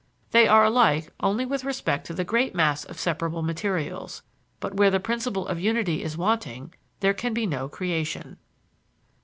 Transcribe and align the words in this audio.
They 0.31 0.47
are 0.47 0.63
alike 0.65 1.11
only 1.19 1.45
with 1.45 1.63
respect 1.63 2.07
to 2.07 2.13
the 2.15 2.23
great 2.23 2.55
mass 2.55 2.85
of 2.85 2.97
separable 2.99 3.43
materials, 3.43 4.23
but 4.59 4.73
where 4.73 4.89
the 4.89 4.99
principle 4.99 5.45
of 5.45 5.59
unity 5.59 6.01
is 6.01 6.17
wanting 6.17 6.73
there 7.01 7.13
can 7.13 7.35
be 7.35 7.45
no 7.45 7.69
creation. 7.69 8.37